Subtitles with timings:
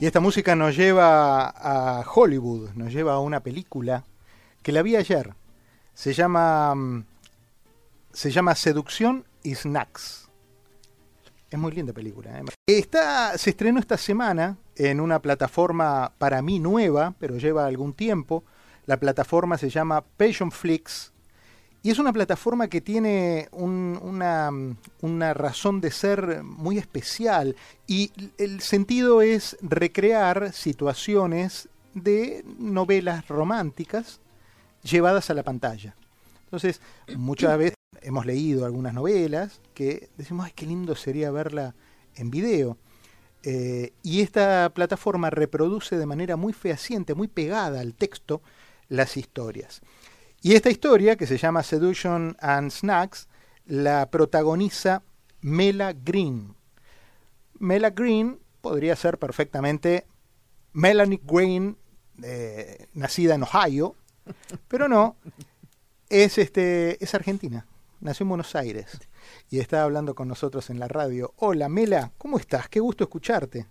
[0.00, 4.02] Y esta música nos lleva a Hollywood, nos lleva a una película
[4.62, 5.34] que la vi ayer.
[5.92, 7.04] Se llama mm,
[8.10, 10.30] se llama Seducción y Snacks.
[11.50, 12.38] Es muy linda película.
[12.38, 12.44] ¿eh?
[12.66, 18.42] Está, se estrenó esta semana en una plataforma para mí nueva, pero lleva algún tiempo.
[18.86, 21.12] La plataforma se llama Passion Flix
[21.82, 27.56] y es una plataforma que tiene una, razón de ser muy especial
[27.86, 34.20] y el sentido es recrear situaciones de novelas románticas
[34.82, 35.94] llevadas a la pantalla.
[36.44, 36.80] Entonces,
[37.16, 41.74] muchas veces hemos leído algunas novelas que decimos, ay, qué lindo sería verla
[42.14, 42.76] en video.
[43.42, 48.42] Eh, y esta plataforma reproduce de manera muy fehaciente, muy pegada al texto,
[48.88, 49.80] las historias.
[50.42, 53.28] Y esta historia, que se llama Seduction and Snacks,
[53.66, 55.02] la protagoniza
[55.42, 56.54] Mela Green.
[57.58, 60.06] Mela Green podría ser perfectamente
[60.72, 61.76] Melanie Green,
[62.22, 63.96] eh, nacida en Ohio,
[64.68, 65.16] pero no,
[66.08, 67.66] es, este, es argentina,
[68.00, 68.98] nació en Buenos Aires
[69.50, 71.34] y está hablando con nosotros en la radio.
[71.36, 72.66] Hola Mela, ¿cómo estás?
[72.70, 73.66] Qué gusto escucharte.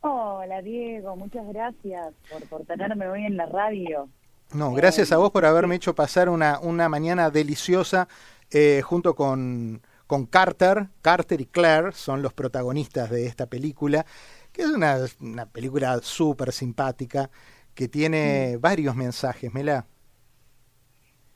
[0.00, 4.10] Hola Diego, muchas gracias por, por tenerme hoy en la radio.
[4.54, 8.08] No, gracias a vos por haberme hecho pasar una, una mañana deliciosa
[8.50, 10.88] eh, junto con, con Carter.
[11.02, 14.06] Carter y Claire son los protagonistas de esta película,
[14.52, 17.30] que es una, una película súper simpática
[17.74, 19.52] que tiene varios mensajes.
[19.52, 19.84] Mela.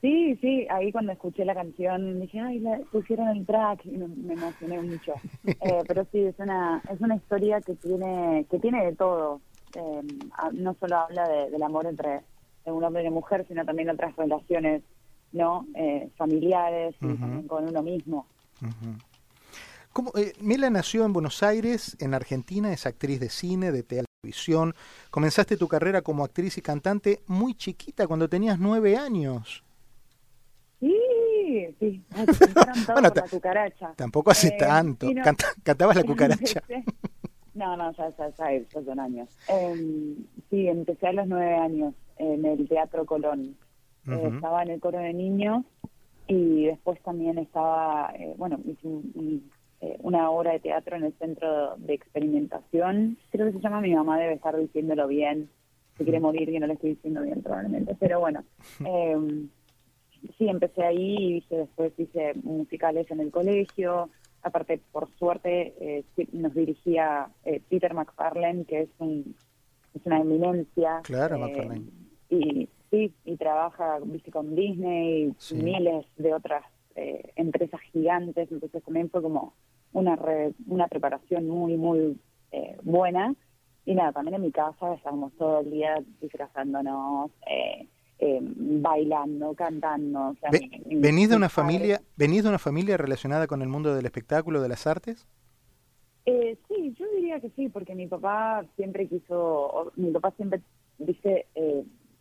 [0.00, 4.34] Sí, sí, ahí cuando escuché la canción dije, ay, la pusieron el track y me,
[4.34, 5.14] emocioné mucho.
[5.46, 9.40] Eh, pero sí, es una, es una historia que tiene, que tiene de todo.
[9.74, 10.02] Eh,
[10.52, 12.20] no solo habla del amor entre
[12.66, 14.82] un hombre y una mujer, sino también otras relaciones
[15.32, 18.26] no eh, familiares y con uno mismo.
[19.92, 24.74] ¿Cómo, eh, Mela nació en Buenos Aires, en Argentina, es actriz de cine, de televisión.
[25.10, 29.62] Comenzaste tu carrera como actriz y cantante muy chiquita, cuando tenías nueve años.
[30.80, 32.02] Sí, sí.
[32.92, 33.92] bueno, la cucaracha.
[33.96, 35.08] Tampoco hace eh, tanto.
[35.62, 36.62] ¿Cantabas la cucaracha?
[37.54, 39.28] No, no, ya, ya, ya, ya son años.
[39.48, 40.16] Eh,
[40.50, 43.56] sí, empecé a los nueve años en el Teatro Colón.
[44.06, 45.64] Eh, estaba en el coro de niños
[46.26, 48.88] y después también estaba, eh, bueno, hice
[49.80, 53.18] eh, una obra de teatro en el Centro de Experimentación.
[53.30, 55.48] Creo que se llama Mi mamá debe estar diciéndolo bien.
[55.96, 57.96] Se quiere morir y no le estoy diciendo bien probablemente.
[57.98, 58.44] Pero bueno,
[58.84, 59.48] em,
[60.36, 64.10] sí, empecé ahí y hice, después hice musicales en el colegio.
[64.44, 67.28] Aparte, por suerte, nos dirigía
[67.68, 69.34] Peter McFarlane, que es un
[69.94, 71.00] es una eminencia.
[71.02, 76.64] Claro, McFarlane y sí, y trabaja ¿viste, con Disney y miles de otras
[76.96, 79.54] eh, empresas gigantes, entonces también fue como
[79.92, 80.18] una,
[80.66, 82.18] una preparación muy, muy
[82.52, 83.34] eh, buena.
[83.86, 87.86] Y nada, también en mi casa estábamos todo el día disfrazándonos, eh,
[88.20, 90.34] bailando, cantando.
[90.86, 94.68] ¿Venís de una familia, venís de una familia relacionada con el mundo del espectáculo, de
[94.68, 95.26] las artes?
[96.24, 100.62] sí, yo diría que sí, porque mi papá siempre quiso, mi papá siempre
[100.98, 101.46] dice,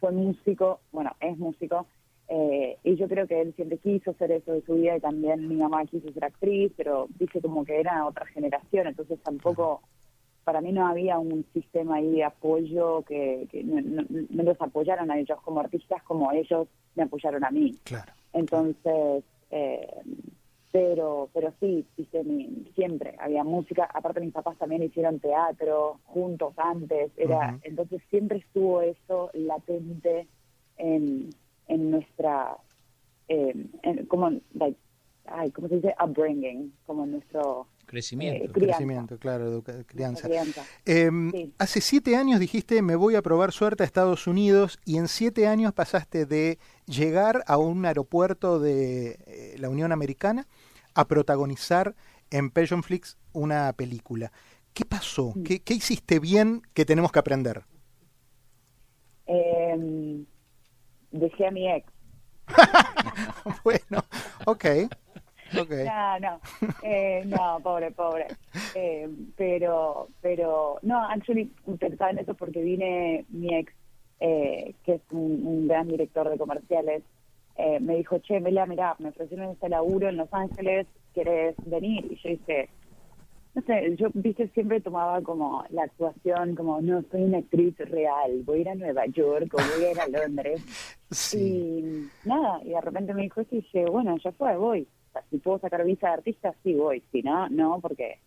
[0.00, 1.86] fue músico, bueno, es músico,
[2.34, 5.46] eh, y yo creo que él siempre quiso hacer eso de su vida y también
[5.48, 9.82] mi mamá quiso ser actriz, pero dice como que era otra generación, entonces tampoco,
[10.44, 15.40] para mí no había un sistema ahí de apoyo que, no, los apoyaron a ellos
[15.42, 17.76] como artistas como ellos me apoyaron a mí.
[17.84, 18.12] Claro.
[18.32, 19.88] Entonces, eh,
[20.72, 21.86] pero pero sí,
[22.74, 28.80] siempre había música, aparte mis papás también hicieron teatro juntos antes, era entonces siempre estuvo
[28.80, 30.26] eso latente
[30.78, 31.30] en,
[31.68, 32.56] en nuestra,
[33.28, 33.54] eh,
[34.08, 34.30] como,
[35.26, 35.94] ay, ¿cómo se dice?
[36.02, 37.66] Upbringing, como nuestro...
[37.92, 38.46] Crecimiento.
[38.46, 40.26] Eh, Crecimiento, claro, crianza.
[40.86, 45.08] Em, hace siete años dijiste, me voy a probar suerte a Estados Unidos y en
[45.08, 50.48] siete años pasaste de llegar a un aeropuerto de eh, la Unión Americana
[50.94, 51.94] a protagonizar
[52.30, 54.32] en Passion Flix una película.
[54.72, 55.34] ¿Qué pasó?
[55.44, 57.62] ¿Qué, hiciste bien que tenemos que aprender?
[59.26, 60.24] Eh,
[61.10, 61.92] dejé a mi ex.
[63.64, 64.02] bueno,
[64.46, 64.64] ok.
[65.62, 65.84] Okay.
[65.92, 66.40] No, no,
[66.82, 68.26] eh, no, pobre, pobre.
[68.74, 73.72] Eh, pero, pero, no, actually, pensaba en eso porque vine mi ex,
[74.20, 77.02] eh, que es un, gran director de comerciales,
[77.56, 82.06] eh, me dijo, che, Mela, mirá, me ofrecieron este laburo en Los Ángeles, ¿querés venir?
[82.10, 82.68] Y yo dije,
[83.54, 88.42] no sé, yo, viste, siempre tomaba como la actuación como, no, soy una actriz real,
[88.44, 90.62] voy a ir a Nueva York o voy a ir a Londres.
[91.34, 94.88] Y nada, y de repente me dijo y dije, bueno, ya fue, voy.
[95.30, 98.18] Si puedo sacar visa de artista, sí voy, si no, no, porque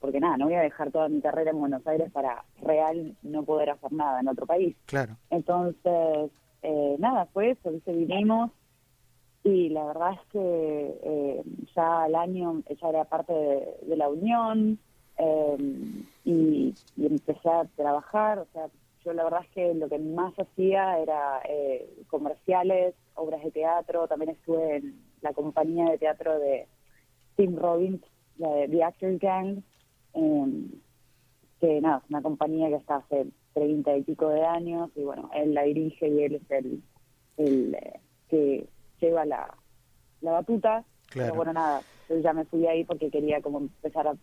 [0.00, 3.42] porque nada, no voy a dejar toda mi carrera en Buenos Aires para real no
[3.42, 4.76] poder hacer nada en otro país.
[4.84, 5.16] Claro.
[5.30, 6.30] Entonces,
[6.62, 7.90] eh, nada, fue eso, ¿viste?
[7.92, 8.50] vinimos
[9.44, 11.42] y la verdad es que eh,
[11.76, 14.78] ya al año ella era parte de, la unión
[15.18, 15.56] eh,
[16.24, 18.68] y, empecé a trabajar, o sea,
[19.04, 24.08] yo la verdad es que lo que más hacía era eh, comerciales, obras de teatro,
[24.08, 26.68] también estuve en la compañía de teatro de
[27.36, 28.02] Tim Robbins,
[28.38, 29.62] la de The Actors Gang,
[30.12, 30.70] em,
[31.60, 35.30] que nada, es una compañía que está hace treinta y pico de años y bueno,
[35.34, 36.82] él la dirige y él es el,
[37.38, 37.76] el
[38.28, 38.68] que
[39.00, 39.56] lleva la,
[40.20, 40.84] la batuta.
[41.12, 44.14] Pero bueno, nada, yo ya me fui ahí porque quería como empezar a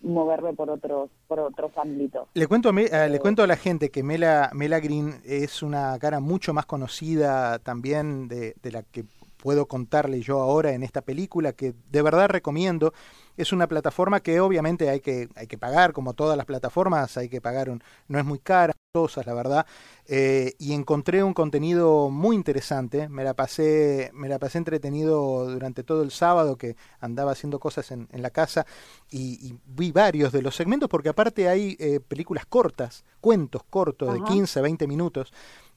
[0.00, 2.28] moverme por otros por otros ámbitos.
[2.34, 5.98] Le cuento a, eh, le cuento a la gente que Mela Mela Green es una
[5.98, 9.04] cara mucho más conocida también de, de la que
[9.40, 12.92] puedo contarle yo ahora en esta película que de verdad recomiendo.
[13.36, 17.28] Es una plataforma que obviamente hay que, hay que pagar, como todas las plataformas, hay
[17.28, 19.66] que pagar, un, no es muy cara, la verdad.
[20.08, 23.08] Eh, y encontré un contenido muy interesante.
[23.08, 27.92] Me la pasé, me la pasé entretenido durante todo el sábado que andaba haciendo cosas
[27.92, 28.66] en, la casa
[29.08, 34.24] y, vi varios de los segmentos porque aparte hay eh, películas cortas, cuentos cortos de
[34.24, 35.32] 15, 20 minutos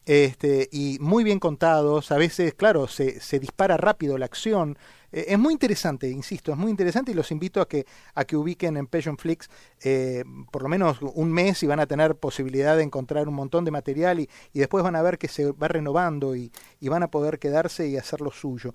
[0.06, 4.78] este, y muy bien contados, a veces, claro, se, se dispara rápido la acción.
[5.14, 8.36] Eh, es muy interesante, insisto, es muy interesante y los invito a que, a que
[8.36, 9.48] ubiquen en Passion Flix
[9.84, 13.64] eh, por lo menos un mes y van a tener posibilidad de encontrar un montón
[13.64, 17.04] de material y, y después van a ver que se va renovando y, y, van
[17.04, 18.74] a poder quedarse y hacer lo suyo.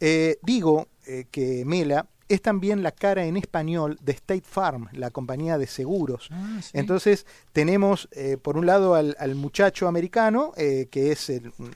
[0.00, 0.88] Eh, digo
[1.30, 6.28] que Mela es también la cara en español de State Farm, la compañía de seguros.
[6.32, 11.30] Ah, Entonces tenemos eh, por un lado al, muchacho americano, eh, que es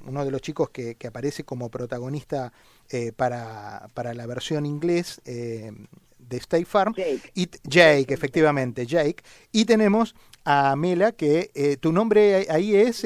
[0.07, 2.53] uno de los chicos que, aparece como protagonista
[2.89, 6.95] eh, para, para, la versión inglés de State Farm.
[6.95, 7.33] Jake.
[7.35, 9.23] Y, Jake, efectivamente, Jake.
[9.53, 10.15] Y tenemos
[10.45, 13.05] a Mela, que tu nombre ahí es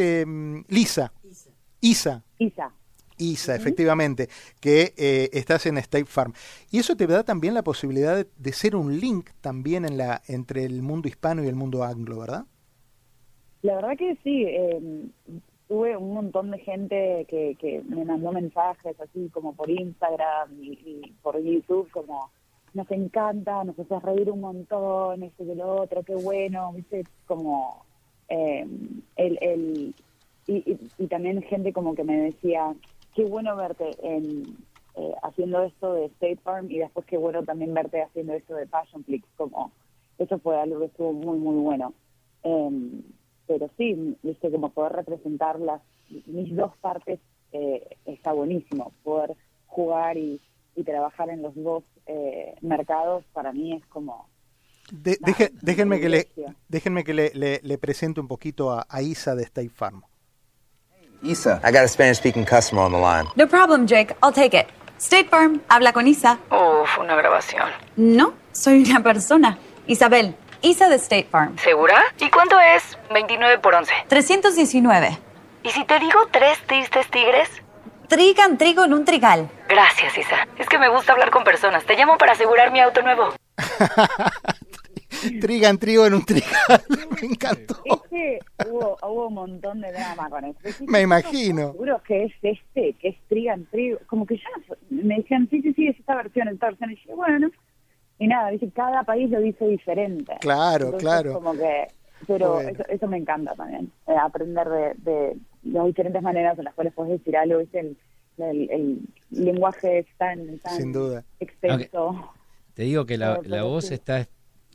[0.69, 1.12] Lisa.
[1.25, 1.50] Isa.
[1.81, 2.23] Isa.
[2.38, 2.73] Isa.
[3.19, 4.28] ISA, efectivamente,
[4.61, 6.32] que eh, estás en State Farm.
[6.70, 10.64] Y eso te da también la posibilidad de, ser un link también en la, entre
[10.64, 12.44] el mundo hispano y el mundo anglo, ¿verdad?
[13.62, 14.44] La verdad que sí.
[14.46, 15.11] Em,
[15.69, 21.12] tuve un montón de gente que, que me mandó mensajes así como por Instagram y,
[21.22, 22.31] por YouTube como
[22.75, 27.84] nos encanta, nos hace reír un montón, esto y lo otro, qué bueno, viste, como
[28.28, 29.94] em, el, el
[30.46, 32.75] y, y, también gente como que me decía,
[33.14, 34.56] qué bueno verte en,
[34.96, 38.66] eh, haciendo esto de State Farm y después qué bueno también verte haciendo esto de
[38.66, 39.72] Passion Flix, como
[40.19, 41.94] eso fue algo que estuvo muy, muy bueno.
[42.43, 43.02] Em,
[43.46, 45.82] pero sí, viste, como poder representar las,
[46.26, 47.19] mis dos partes
[47.52, 48.93] eh, está buenísimo.
[49.02, 49.37] Poder
[49.67, 50.40] jugar y,
[50.84, 54.28] trabajar en los dos eh, mercados para mí es como...
[55.62, 56.28] déjenme, que le,
[56.69, 60.02] déjenme que le, le, presente un poquito a, a Isa de State Farm.
[61.24, 61.60] Isa.
[61.64, 63.26] I got a Spanish speaking customer on the line.
[63.36, 64.14] No problem, Jake.
[64.22, 64.66] I'll take it.
[64.98, 66.38] State Farm, habla con Isa.
[66.50, 67.68] Uf, una grabación.
[67.96, 69.58] No, soy una persona.
[69.86, 71.58] Isabel, Isa de State Farm.
[71.58, 72.02] ¿Segura?
[72.18, 73.92] ¿Y cuánto es 29 por 11?
[74.08, 75.18] 319.
[75.62, 77.48] ¿Y si te digo tres tristes tigres?
[78.08, 79.50] Trigan trigo en un trigal.
[79.69, 80.46] Gracias, Isa.
[80.58, 81.84] Es que me gusta hablar con personas.
[81.84, 83.34] Te llamo para asegurar mi auto nuevo.
[85.40, 86.82] Trigan trigo en un trigal.
[87.20, 87.76] Me encantó.
[87.84, 90.84] Este hubo, hubo un montón de drama con eso.
[90.86, 91.72] Me imagino.
[91.72, 93.98] Seguro que es este, que es Trigan trigo.
[94.06, 96.90] Como que ya me decían, sí, sí, sí, es esta versión, esta versión.
[96.90, 97.50] Y dije, bueno,
[98.19, 100.34] y nada, dice, cada país lo dice diferente.
[100.40, 101.34] Claro, claro.
[101.34, 101.88] Como que,
[102.26, 106.74] pero eso, eso, me encanta también, eh, aprender de, de, las diferentes maneras en las
[106.74, 107.96] cuales puedes decir algo, es el,
[108.38, 109.00] el,
[109.31, 111.24] lenguaje es tan, tan Sin duda.
[111.40, 112.32] extenso.
[112.74, 114.26] Te digo que la, la voz está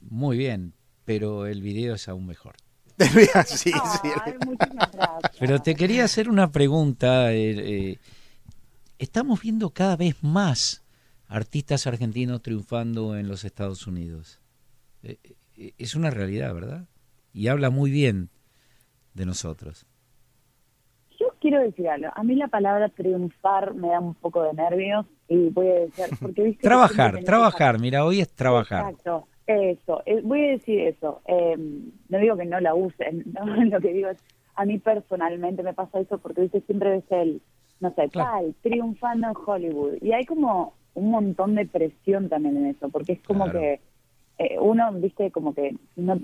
[0.03, 0.73] muy bien,
[1.05, 2.55] pero el video es aún mejor.
[3.45, 4.09] sí, sí.
[5.39, 7.31] Pero te quería hacer una pregunta.
[7.31, 7.97] Eh, eh,
[8.97, 10.83] estamos viendo cada vez más
[11.27, 14.41] artistas argentinos triunfando en los Estados Unidos.
[15.03, 15.17] Eh,
[15.77, 16.87] es una realidad, ¿verdad?
[17.33, 18.29] Y habla muy bien
[19.13, 19.85] de nosotros.
[21.19, 22.09] Yo quiero decir algo.
[22.15, 26.05] A mí la palabra triunfar me da un poco de nervios y voy a decir,
[26.19, 28.89] porque trabajar, trabajar, mira, hoy es trabajar.
[28.89, 29.27] Exacto.
[29.49, 31.21] Eso, eh, voy a decir eso.
[31.25, 33.23] Eh, no digo que no la usen,
[33.71, 34.19] lo que digo es,
[34.53, 37.41] a mí personalmente me pasa eso porque dice siempre ves el,
[37.79, 39.93] no sé, tal, triunfando en Hollywood.
[40.01, 43.79] Y hay como un montón de presión también en eso, porque es como que
[44.37, 46.19] eh, uno, viste, como que no,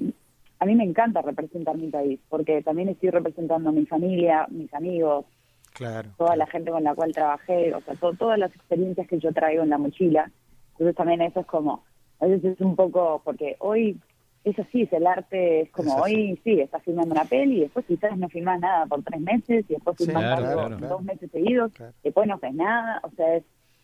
[0.59, 4.71] a mí me encanta representar mi país, porque también estoy representando a mi familia, mis
[4.71, 5.25] amigos,
[5.73, 9.33] claro, toda la gente con la cual trabajé, o sea, todas las experiencias que yo
[9.33, 10.29] traigo en la mochila.
[10.73, 11.83] Entonces también eso es como
[12.19, 13.99] a veces es un poco, porque hoy
[14.43, 17.85] es así, es el arte, es como hoy, sí, estás filmando una peli, y después
[17.85, 21.71] quizás no filmas nada por tres meses, y después filmas algo dos meses seguidos,
[22.03, 23.43] después no haces nada, o sea, es,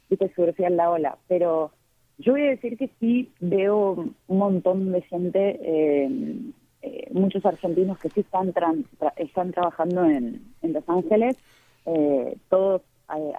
[0.10, 1.18] viste, surfear la ola.
[1.28, 1.72] Pero
[2.20, 3.94] yo voy a decir que sí veo
[4.28, 6.10] un montón de gente, eh,
[6.84, 8.54] eh, muchos argentinos que sí están,
[9.16, 11.38] están trabajando en, en Los Ángeles,
[11.88, 12.84] eh, todos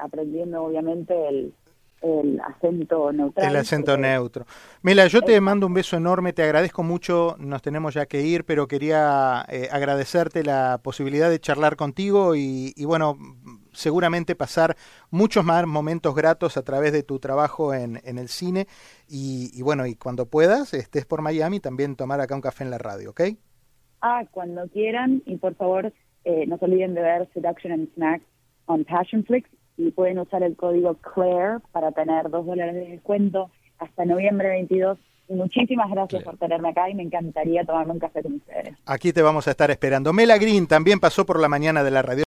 [0.01, 1.55] aprendiendo obviamente el
[2.03, 3.49] el acento neutral.
[3.49, 4.45] El acento neutro.
[4.83, 8.45] Mila, yo te mando un beso enorme, te agradezco mucho, nos tenemos ya que ir,
[8.45, 13.17] pero quería eh, agradecerte la posibilidad de charlar contigo y, bueno,
[13.73, 14.77] seguramente pasar
[15.11, 18.67] muchos más momentos gratos a través de tu trabajo en, en el cine
[19.09, 22.79] y, bueno, y cuando puedas, estés por Miami, también tomar acá un café en la
[22.79, 23.21] radio, ¿ok?
[24.01, 25.93] Ah, cuando quieran y por favor
[26.25, 28.25] eh, no se olviden de ver Seduction and Snacks
[28.67, 34.05] on Passionflix y pueden usar el código CLAIRE para tener dos dólares de descuento hasta
[34.05, 34.99] noviembre 22.
[35.29, 38.77] Y muchísimas gracias por tenerme acá y me encantaría tomarme un café con ustedes.
[38.85, 40.13] Aquí te vamos a estar esperando.
[40.13, 42.21] Mela Green también pasó por la mañana de la radio.